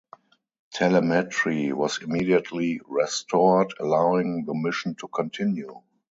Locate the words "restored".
2.87-3.75